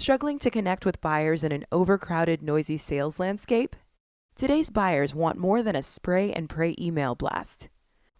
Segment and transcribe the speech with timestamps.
[0.00, 3.76] Struggling to connect with buyers in an overcrowded, noisy sales landscape?
[4.34, 7.68] Today's buyers want more than a spray and pray email blast.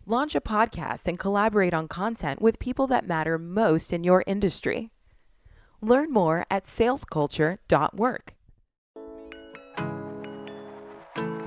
[0.04, 4.90] Launch a podcast and collaborate on content with people that matter most in your industry.
[5.80, 8.35] Learn more at salesculture.work.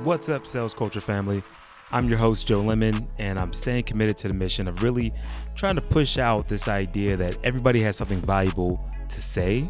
[0.04, 1.44] What's up, Sales Culture family?
[1.92, 5.14] I'm your host, Joe Lemon, and I'm staying committed to the mission of really
[5.54, 9.70] trying to push out this idea that everybody has something valuable to say.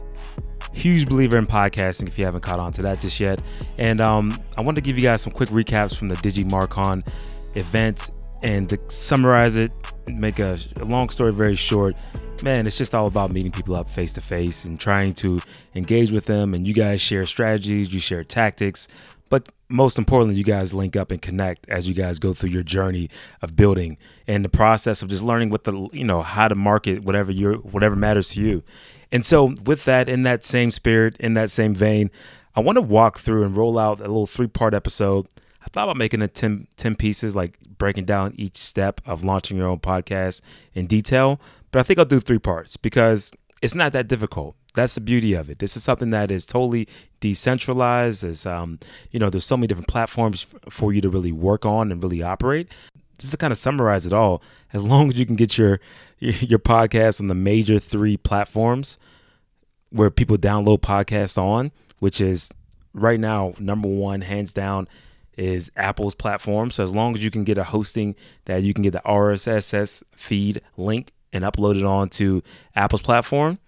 [0.73, 3.39] Huge believer in podcasting if you haven't caught on to that just yet.
[3.77, 7.07] And um, I want to give you guys some quick recaps from the DigiMarcon
[7.55, 9.71] event and to summarize it,
[10.07, 11.95] make a, a long story very short
[12.43, 15.41] man, it's just all about meeting people up face to face and trying to
[15.75, 16.53] engage with them.
[16.53, 18.87] And you guys share strategies, you share tactics,
[19.29, 22.61] but most importantly, you guys link up and connect as you guys go through your
[22.61, 23.09] journey
[23.41, 23.97] of building
[24.27, 27.53] and the process of just learning what the you know how to market whatever you
[27.71, 28.63] whatever matters to you.
[29.13, 32.09] And so, with that, in that same spirit, in that same vein,
[32.55, 35.27] I want to walk through and roll out a little three part episode.
[35.61, 39.55] I thought about making it 10, 10 pieces, like breaking down each step of launching
[39.55, 40.41] your own podcast
[40.73, 41.39] in detail.
[41.71, 44.55] But I think I'll do three parts because it's not that difficult.
[44.73, 45.59] That's the beauty of it.
[45.59, 46.87] This is something that is totally
[47.19, 48.23] decentralized.
[48.23, 48.79] As um,
[49.11, 52.01] you know, there's so many different platforms f- for you to really work on and
[52.01, 52.67] really operate.
[53.17, 54.41] Just to kind of summarize it all,
[54.73, 55.79] as long as you can get your
[56.19, 58.97] your podcast on the major three platforms
[59.89, 62.49] where people download podcasts on, which is
[62.93, 64.87] right now number one, hands down,
[65.37, 66.71] is Apple's platform.
[66.71, 70.03] So as long as you can get a hosting that you can get the RSS
[70.15, 72.41] feed link and upload it onto
[72.75, 73.59] Apple's platform.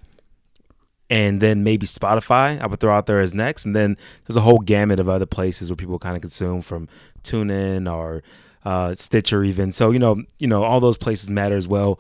[1.10, 3.66] And then maybe Spotify, I would throw out there as next.
[3.66, 6.88] And then there's a whole gamut of other places where people kind of consume from
[7.24, 8.24] TuneIn or
[8.66, 9.72] uh, Stitcher, even.
[9.72, 12.00] So you know, you know, all those places matter as well.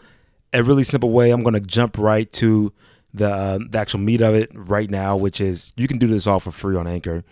[0.54, 1.32] A really simple way.
[1.32, 2.74] I'm to jump right to
[3.14, 6.28] the uh, the actual meat of it right now, which is you can do this
[6.28, 7.24] all for free on Anchor,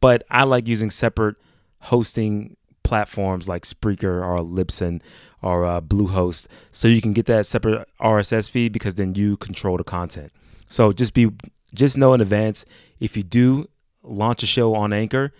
[0.00, 1.36] but I like using separate
[1.80, 5.00] hosting platforms like Spreaker or Libsyn
[5.42, 9.76] or uh, Bluehost, so you can get that separate RSS feed because then you control
[9.76, 10.30] the content.
[10.66, 11.30] So just be
[11.74, 12.64] just know in advance
[13.00, 13.68] if you do
[14.02, 15.32] launch a show on Anchor,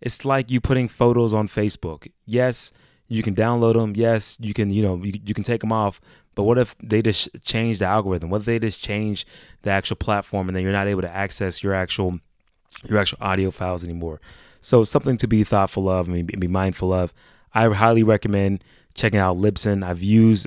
[0.00, 2.10] it's like you putting photos on Facebook.
[2.24, 2.72] Yes,
[3.10, 3.94] you can download them.
[3.94, 6.00] Yes, you can you know you, you can take them off.
[6.36, 8.30] But what if they just change the algorithm?
[8.30, 9.26] What if they just change
[9.62, 12.20] the actual platform and then you're not able to access your actual
[12.88, 14.20] your actual audio files anymore?
[14.60, 17.12] So something to be thoughtful of and be mindful of.
[17.52, 18.62] I highly recommend
[18.94, 19.84] checking out Libsyn.
[19.84, 20.46] I've used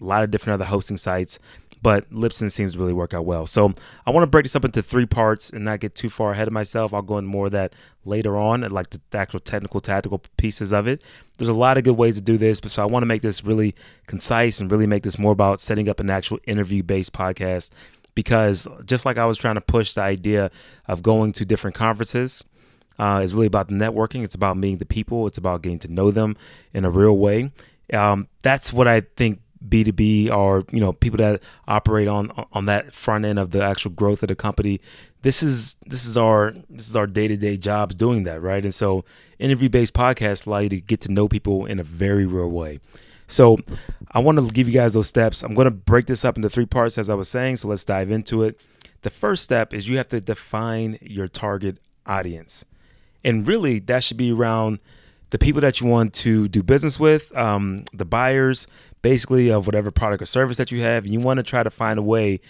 [0.00, 1.38] a lot of different other hosting sites,
[1.82, 3.46] but Libsyn seems to really work out well.
[3.46, 3.72] So
[4.06, 6.46] I want to break this up into three parts and not get too far ahead
[6.46, 6.92] of myself.
[6.92, 7.72] I'll go into more of that
[8.04, 11.02] later on, like the actual technical, tactical pieces of it.
[11.38, 13.22] There's a lot of good ways to do this, but so I want to make
[13.22, 13.74] this really
[14.06, 17.70] concise and really make this more about setting up an actual interview-based podcast.
[18.14, 20.50] Because just like I was trying to push the idea
[20.86, 22.44] of going to different conferences,
[22.98, 24.24] uh, is really about the networking.
[24.24, 25.26] It's about meeting the people.
[25.26, 26.36] It's about getting to know them
[26.74, 27.50] in a real way.
[27.94, 32.92] Um, that's what I think B2B or you know people that operate on on that
[32.92, 34.80] front end of the actual growth of the company.
[35.22, 38.62] This is this is our this is our day to day jobs doing that, right?
[38.64, 39.04] And so
[39.38, 42.80] interview based podcasts allow you to get to know people in a very real way.
[43.26, 43.58] So
[44.10, 45.44] I want to give you guys those steps.
[45.44, 47.58] I'm going to break this up into three parts, as I was saying.
[47.58, 48.58] So let's dive into it.
[49.02, 52.64] The first step is you have to define your target audience,
[53.24, 54.80] and really that should be around
[55.30, 58.66] the people that you want to do business with, um, the buyers,
[59.02, 61.06] basically of whatever product or service that you have.
[61.06, 62.40] You want to try to find a way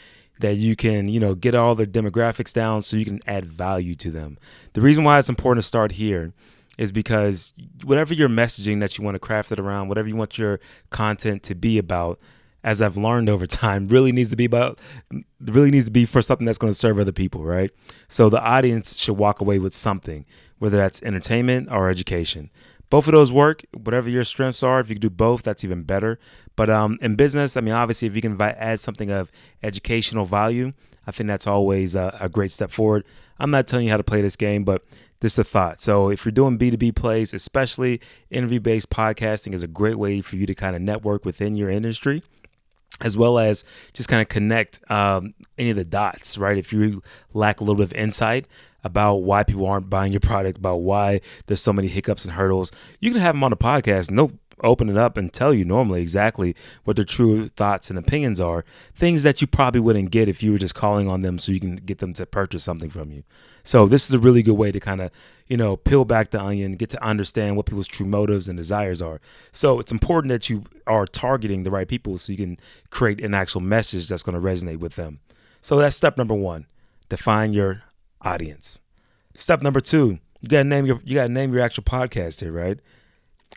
[0.41, 3.95] that you can, you know, get all the demographics down so you can add value
[3.97, 4.39] to them.
[4.73, 6.33] The reason why it's important to start here
[6.79, 7.53] is because
[7.85, 11.43] whatever your messaging that you want to craft it around, whatever you want your content
[11.43, 12.19] to be about,
[12.65, 14.79] as I've learned over time, really needs to be about
[15.41, 17.71] really needs to be for something that's going to serve other people, right?
[18.09, 20.25] So the audience should walk away with something,
[20.59, 22.51] whether that's entertainment or education
[22.91, 23.65] both of those work.
[23.73, 26.19] Whatever your strengths are, if you can do both, that's even better.
[26.57, 30.73] But um, in business, I mean, obviously, if you can add something of educational value,
[31.07, 33.05] I think that's always a, a, great step forward.
[33.39, 34.85] I'm not telling you how to play this game, but
[35.21, 35.81] this is a thought.
[35.81, 38.01] So if you're doing B2B plays, especially
[38.31, 42.23] interview-based podcasting is a great way for you to kind of network within your industry
[43.03, 46.59] as well as just kind of connect um, any of the dots, right?
[46.59, 48.47] If you lack a little bit of insight
[48.85, 52.73] about why people aren't buying your product, about why there's so many hiccups and hurdles,
[53.01, 54.11] you can have them on the podcast.
[54.11, 54.33] No,
[54.63, 56.55] open it up and tell you normally exactly
[56.85, 58.65] what their true thoughts and opinions are.
[58.95, 61.61] Things that you probably wouldn't get if you were just calling on them so you
[61.61, 63.23] can get them to purchase something from you.
[63.65, 65.11] So this is a really good way to kind of,
[65.47, 69.03] you know, peel back the onion, get to understand what people's true motives and desires
[69.03, 69.21] are.
[69.53, 72.57] So it's important that you are targeting the right people so you can
[72.91, 75.21] create an actual message that's going to resonate with them.
[75.61, 76.67] So that's step number one.
[77.09, 77.83] define your
[78.23, 78.81] audience.
[79.35, 82.79] Step number two, you gotta name your you gotta name your actual podcast here, right?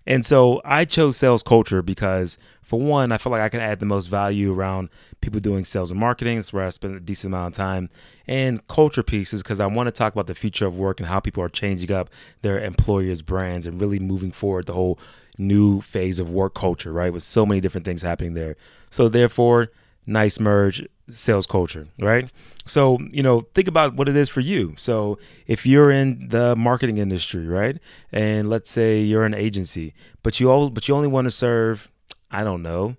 [0.05, 3.79] And so I chose sales culture because for one, I feel like I can add
[3.79, 4.89] the most value around
[5.21, 6.37] people doing sales and marketing.
[6.37, 7.89] It's where I spend a decent amount of time.
[8.27, 11.19] And culture pieces because I want to talk about the future of work and how
[11.19, 12.09] people are changing up
[12.41, 14.99] their employers' brands and really moving forward the whole
[15.37, 17.13] new phase of work culture, right?
[17.13, 18.55] With so many different things happening there.
[18.89, 19.71] So therefore,
[20.05, 22.31] nice merge sales culture, right?
[22.65, 24.73] So, you know, think about what it is for you.
[24.77, 25.17] So,
[25.47, 27.77] if you're in the marketing industry, right?
[28.11, 31.91] And let's say you're an agency, but you all but you only want to serve,
[32.31, 32.95] I don't know,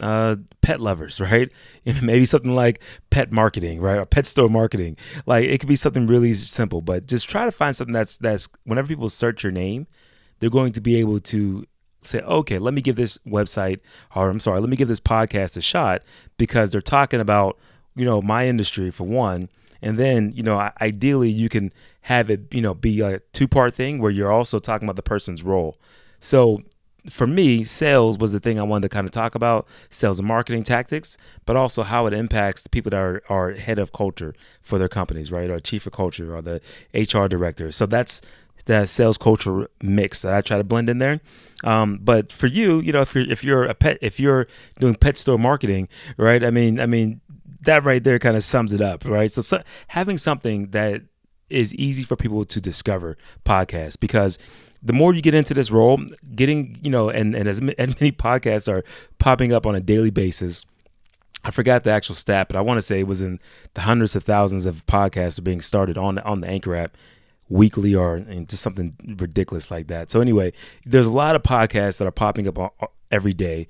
[0.00, 1.50] uh, pet lovers, right?
[2.02, 2.80] Maybe something like
[3.10, 3.98] pet marketing, right?
[3.98, 4.96] Or pet store marketing.
[5.26, 8.48] Like it could be something really simple, but just try to find something that's that's
[8.64, 9.86] whenever people search your name,
[10.38, 11.66] they're going to be able to
[12.02, 13.80] say, okay, let me give this website,
[14.14, 16.02] or I'm sorry, let me give this podcast a shot
[16.38, 17.58] because they're talking about,
[17.94, 19.48] you know, my industry for one.
[19.82, 23.74] And then, you know, ideally you can have it, you know, be a two part
[23.74, 25.78] thing where you're also talking about the person's role.
[26.20, 26.62] So
[27.08, 30.28] for me, sales was the thing I wanted to kind of talk about sales and
[30.28, 34.34] marketing tactics, but also how it impacts the people that are, are head of culture
[34.60, 35.48] for their companies, right?
[35.48, 36.60] Or chief of culture or the
[36.92, 37.72] HR director.
[37.72, 38.20] So that's
[38.70, 41.20] that sales culture mix that I try to blend in there.
[41.64, 44.46] Um, but for you, you know, if you're if you're a pet, if you're
[44.78, 46.42] doing pet store marketing, right?
[46.42, 47.20] I mean, I mean,
[47.62, 49.30] that right there kind of sums it up, right?
[49.30, 51.02] So, so having something that
[51.50, 54.38] is easy for people to discover podcasts because
[54.82, 56.00] the more you get into this role,
[56.34, 58.84] getting, you know, and, and as, as many podcasts are
[59.18, 60.64] popping up on a daily basis.
[61.42, 63.40] I forgot the actual stat, but I want to say it was in
[63.74, 66.96] the hundreds of thousands of podcasts being started on on the Anchor app
[67.50, 70.10] weekly or just something ridiculous like that.
[70.10, 70.54] So anyway,
[70.86, 73.68] there's a lot of podcasts that are popping up every day,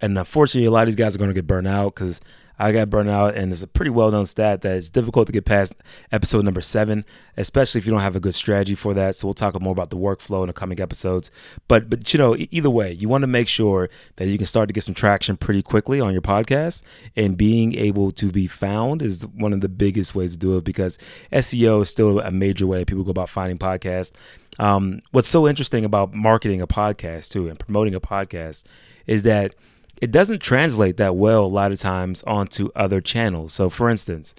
[0.00, 2.20] and unfortunately, a lot of these guys are going to get burned out because
[2.58, 5.32] I got burned out, and it's a pretty well known stat that it's difficult to
[5.32, 5.74] get past
[6.10, 7.04] episode number seven,
[7.36, 9.14] especially if you don't have a good strategy for that.
[9.14, 11.30] So we'll talk more about the workflow in the coming episodes.
[11.68, 14.68] But but you know, either way, you want to make sure that you can start
[14.68, 16.82] to get some traction pretty quickly on your podcast,
[17.16, 20.64] and being able to be found is one of the biggest ways to do it
[20.64, 20.98] because
[21.32, 24.12] SEO is still a major way people go about finding podcasts.
[24.58, 28.64] Um, what's so interesting about marketing a podcast too and promoting a podcast
[29.06, 29.54] is that
[30.00, 33.52] it doesn't translate that well a lot of times onto other channels.
[33.52, 34.34] So, for instance,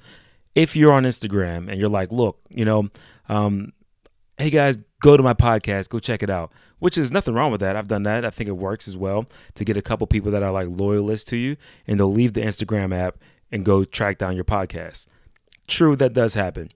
[0.55, 2.89] if you're on Instagram and you're like, look, you know,
[3.27, 3.73] um,
[4.37, 7.61] hey guys, go to my podcast, go check it out, which is nothing wrong with
[7.61, 7.75] that.
[7.75, 8.25] I've done that.
[8.25, 9.25] I think it works as well
[9.55, 11.57] to get a couple people that are like loyalists to you
[11.87, 13.17] and they'll leave the Instagram app
[13.51, 15.07] and go track down your podcast.
[15.67, 16.71] True, that does happen.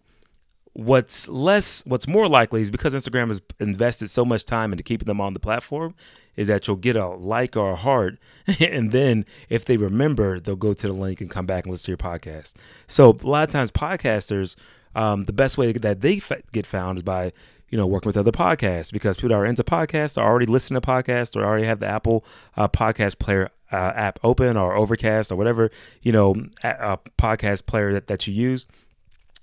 [0.74, 5.06] What's less, what's more likely is because Instagram has invested so much time into keeping
[5.06, 5.94] them on the platform,
[6.36, 8.18] is that you'll get a like or a heart,
[8.60, 11.86] and then if they remember, they'll go to the link and come back and listen
[11.86, 12.54] to your podcast.
[12.88, 14.56] So a lot of times, podcasters,
[14.96, 16.22] um, the best way that they
[16.52, 17.34] get found is by
[17.70, 20.80] you know working with other podcasts because people that are into podcasts are already listening
[20.80, 22.24] to podcasts or already have the Apple
[22.56, 25.72] uh, podcast player uh, app open or Overcast or whatever
[26.04, 28.68] you know a, a podcast player that, that you use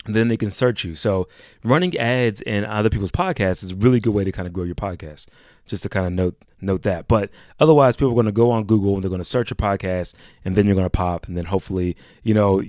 [0.06, 0.94] then they can search you.
[0.94, 1.28] So
[1.62, 4.64] running ads in other people's podcasts is a really good way to kind of grow
[4.64, 5.26] your podcast
[5.70, 7.08] just to kind of note note that.
[7.08, 9.56] But otherwise, people are going to go on Google and they're going to search your
[9.56, 10.14] podcast,
[10.44, 12.62] and then you're going to pop, and then hopefully, you know,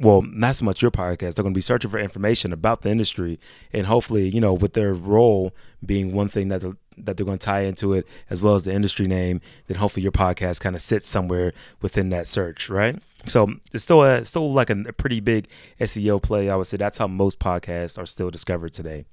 [0.00, 1.34] well, not so much your podcast.
[1.34, 3.38] They're going to be searching for information about the industry,
[3.72, 5.54] and hopefully, you know, with their role
[5.84, 8.64] being one thing that they're, that they're going to tie into it, as well as
[8.64, 13.00] the industry name, then hopefully your podcast kind of sits somewhere within that search, right?
[13.26, 15.48] So it's still a still like a, a pretty big
[15.80, 16.50] SEO play.
[16.50, 19.06] I would say that's how most podcasts are still discovered today.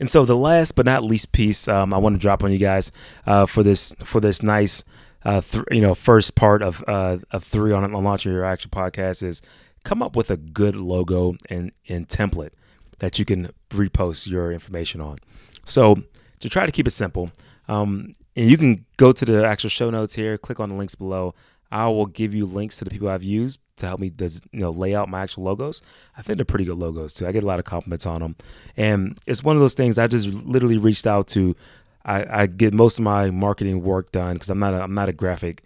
[0.00, 2.58] And so the last but not least piece um, I want to drop on you
[2.58, 2.92] guys
[3.26, 4.84] uh, for this for this nice
[5.24, 8.70] uh, th- you know first part of uh, of three on, on launching your actual
[8.70, 9.42] podcast is
[9.84, 12.50] come up with a good logo and, and template
[12.98, 15.18] that you can repost your information on.
[15.64, 16.02] So
[16.40, 17.30] to try to keep it simple,
[17.68, 20.94] um, and you can go to the actual show notes here, click on the links
[20.94, 21.34] below.
[21.70, 24.60] I will give you links to the people I've used to help me does you
[24.60, 25.82] know lay out my actual logos.
[26.16, 27.26] I think they're pretty good logos too.
[27.26, 28.36] I get a lot of compliments on them,
[28.76, 31.56] and it's one of those things I just literally reached out to.
[32.04, 35.08] I, I get most of my marketing work done because I'm not a, I'm not
[35.08, 35.64] a graphic,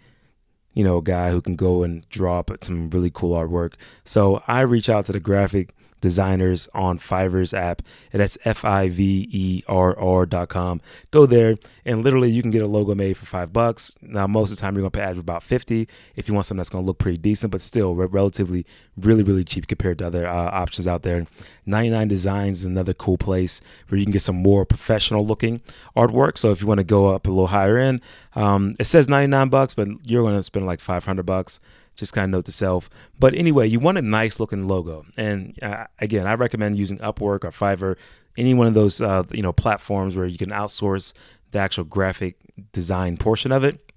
[0.73, 3.73] you know, guy who can go and draw up some really cool artwork.
[4.05, 7.81] So I reach out to the graphic designers on Fiverr's app.
[8.11, 10.81] And that's F I V E R R.com.
[11.11, 13.95] Go there and literally you can get a logo made for five bucks.
[14.01, 16.57] Now, most of the time you're going to pay about 50 if you want something
[16.57, 18.65] that's going to look pretty decent, but still relatively,
[18.97, 21.25] really, really cheap compared to other uh, options out there.
[21.65, 25.61] 99 Designs is another cool place where you can get some more professional looking
[25.95, 26.37] artwork.
[26.37, 28.01] So if you want to go up a little higher end,
[28.35, 31.59] um, it says 99 bucks, but you're going to spend like 500 bucks.
[31.95, 32.89] Just kind of note to self.
[33.19, 37.43] But anyway, you want a nice looking logo, and uh, again, I recommend using Upwork
[37.43, 37.97] or Fiverr,
[38.37, 41.13] any one of those uh, you know platforms where you can outsource
[41.51, 42.37] the actual graphic
[42.71, 43.91] design portion of it.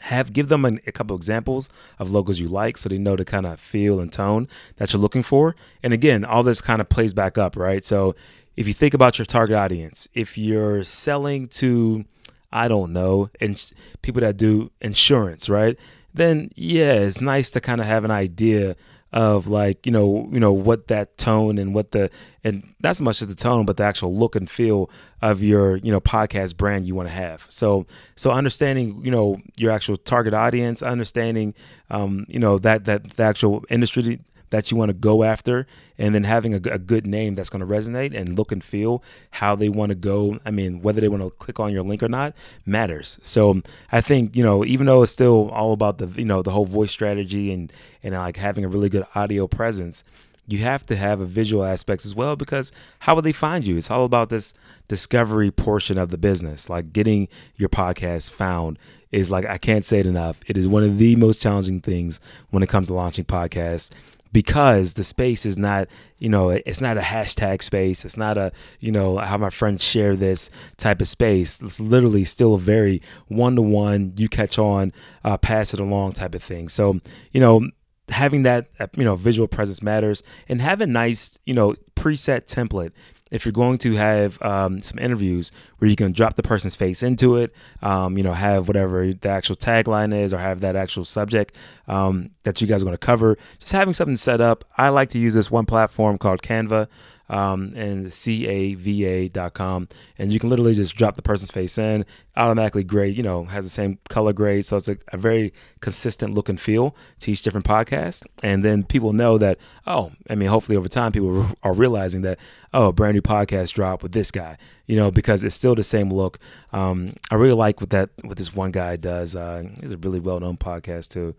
[0.00, 3.24] Have give them a, a couple examples of logos you like so they know the
[3.24, 5.56] kind of feel and tone that you're looking for.
[5.82, 7.84] And again all this kind of plays back up right?
[7.84, 8.14] So
[8.56, 12.04] if you think about your target audience if you're selling to
[12.52, 13.72] i don't know and
[14.02, 15.78] people that do insurance right
[16.14, 18.76] then yeah it's nice to kind of have an idea
[19.14, 22.10] of like you know you know what that tone and what the
[22.42, 24.90] and not so much as the tone but the actual look and feel
[25.22, 27.46] of your you know podcast brand you want to have.
[27.48, 31.54] So so understanding you know your actual target audience understanding
[31.90, 34.20] um, you know that that the actual industry
[34.54, 35.66] that you want to go after
[35.98, 39.02] and then having a, a good name that's going to resonate and look and feel
[39.32, 42.02] how they want to go i mean whether they want to click on your link
[42.02, 42.34] or not
[42.64, 43.18] matters.
[43.22, 46.52] So i think you know even though it's still all about the you know the
[46.52, 47.72] whole voice strategy and
[48.04, 50.04] and like having a really good audio presence
[50.46, 52.70] you have to have a visual aspects as well because
[53.00, 53.78] how will they find you?
[53.78, 54.52] It's all about this
[54.88, 56.68] discovery portion of the business.
[56.68, 58.78] Like getting your podcast found
[59.10, 60.40] is like i can't say it enough.
[60.46, 62.20] It is one of the most challenging things
[62.50, 63.90] when it comes to launching podcasts
[64.34, 65.86] because the space is not,
[66.18, 68.04] you know, it's not a hashtag space.
[68.04, 68.50] It's not a,
[68.80, 71.62] you know, how my friends share this type of space.
[71.62, 76.12] It's literally still a very one to one, you catch on, uh, pass it along
[76.14, 76.68] type of thing.
[76.68, 76.98] So,
[77.30, 77.70] you know,
[78.08, 82.46] having that, uh, you know, visual presence matters and have a nice, you know, preset
[82.46, 82.90] template
[83.34, 87.02] if you're going to have um, some interviews where you can drop the person's face
[87.02, 91.04] into it, um, you know, have whatever the actual tagline is, or have that actual
[91.04, 91.56] subject
[91.88, 94.64] um, that you guys are going to cover, just having something set up.
[94.78, 96.86] I like to use this one platform called Canva
[97.28, 99.88] um, and canva.com.
[100.18, 102.04] And you can literally just drop the person's face in,
[102.36, 104.66] automatically grade, you know, has the same color grade.
[104.66, 108.24] So it's a, a very consistent look and feel to each different podcast.
[108.42, 112.38] And then people know that, oh, I mean, hopefully over time, people are realizing that,
[112.72, 115.82] oh, a brand new podcast drop with this guy, you know, because it's still the
[115.82, 116.38] same look.
[116.72, 119.34] Um, I really like what that, what this one guy does.
[119.34, 121.34] Uh, he's a really well known podcast too.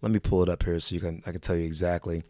[0.00, 2.22] Let me pull it up here so you can, I can tell you exactly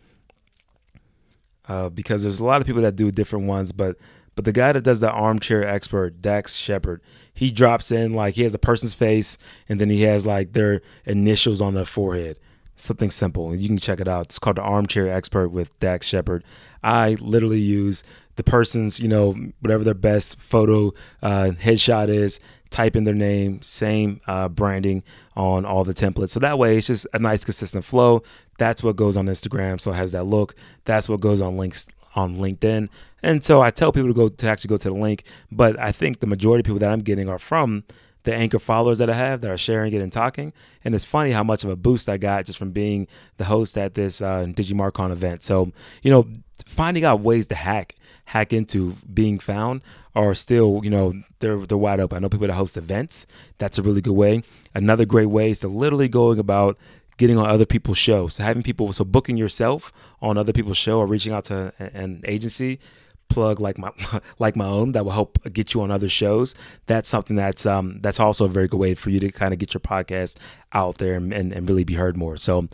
[1.69, 3.97] uh, because there's a lot of people that do different ones, but
[4.35, 7.01] but the guy that does the armchair expert, Dax Shepard,
[7.35, 9.37] he drops in like he has the person's face
[9.69, 12.39] and then he has like their initials on their forehead.
[12.77, 13.53] Something simple.
[13.57, 14.27] You can check it out.
[14.27, 16.45] It's called the Armchair Expert with Dax Shepard.
[16.85, 18.05] I literally use
[18.37, 22.39] the person's, you know, whatever their best photo uh, headshot is,
[22.71, 25.03] type in their name, same uh, branding
[25.37, 26.31] on all the templates.
[26.31, 28.23] So that way it's just a nice consistent flow.
[28.59, 29.81] That's what goes on Instagram.
[29.81, 30.55] So it has that look.
[30.85, 32.89] That's what goes on links on LinkedIn.
[33.23, 35.93] And so I tell people to go to actually go to the link, but I
[35.93, 37.85] think the majority of people that I'm getting are from
[38.25, 40.53] the anchor followers that I have that are sharing it and talking.
[40.85, 43.07] And it's funny how much of a boost I got just from being
[43.37, 45.43] the host at this uh, DigiMarCon event.
[45.43, 45.73] So,
[46.03, 46.29] you know,
[46.67, 47.95] finding out ways to hack
[48.27, 49.81] hack into being found
[50.19, 52.17] are still, you know, they're they're wide open.
[52.17, 53.27] I know people that host events.
[53.59, 54.43] That's a really good way.
[54.75, 56.77] Another great way is to literally going about
[57.19, 58.35] getting on other people's shows.
[58.35, 62.23] So having people, so booking yourself on other people's show or reaching out to an
[62.25, 62.81] agency
[63.29, 63.93] plug like my
[64.39, 66.55] like my own that will help get you on other shows
[66.87, 69.61] that's something that's um that's also a very good way for you to kind of
[69.61, 70.39] get your podcast
[70.73, 72.67] out there and, and, and really be heard more so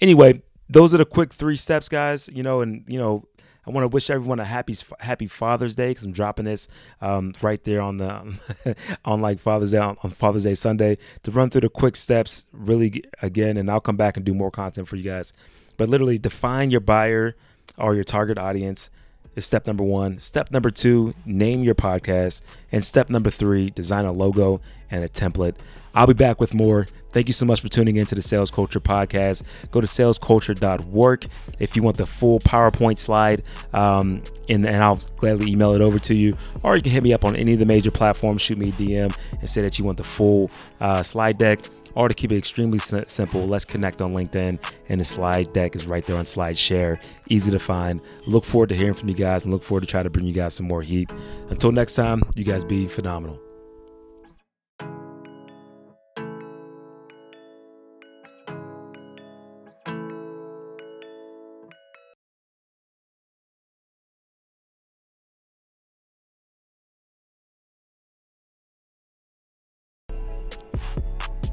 [0.00, 3.24] anyway those are the quick three steps guys you know and you know
[3.70, 6.66] I want to wish everyone a happy Happy Father's Day because I'm dropping this
[7.00, 11.30] um, right there on the on like Father's Day on, on, Father's Day Sunday to
[11.30, 14.88] run through the quick steps really again, and I'll come back and do more content
[14.88, 15.32] for you guys.
[15.76, 17.36] But literally, define your buyer
[17.78, 18.90] or your target audience
[19.36, 20.18] is step number one.
[20.18, 24.60] Step number two, name your podcast, and step number three, design a logo
[24.90, 25.54] and a template.
[25.94, 26.86] I'll be back with more.
[27.12, 29.42] Thank you so much for tuning into the Sales Culture Podcast.
[29.72, 31.26] Go to salesculture.work
[31.58, 33.42] if you want the full PowerPoint slide,
[33.72, 36.36] um, and, and I'll gladly email it over to you.
[36.62, 38.72] Or you can hit me up on any of the major platforms, shoot me a
[38.72, 41.60] DM, and say that you want the full uh, slide deck.
[41.96, 45.86] Or to keep it extremely simple, let's connect on LinkedIn, and the slide deck is
[45.86, 47.02] right there on SlideShare.
[47.28, 48.00] Easy to find.
[48.26, 50.32] Look forward to hearing from you guys, and look forward to try to bring you
[50.32, 51.10] guys some more heat.
[51.48, 53.40] Until next time, you guys be phenomenal.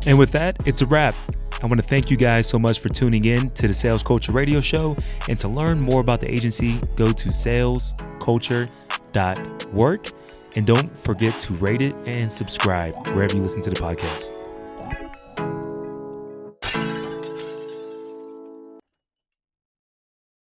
[0.08, 1.14] And with that, it's a wrap.
[1.62, 4.32] I want to thank you guys so much for tuning in to the Sales Culture
[4.32, 4.96] Radio Show.
[5.28, 10.08] And to learn more about the agency, go to salesculture.work.
[10.56, 14.47] And don't forget to rate it and subscribe wherever you listen to the podcast.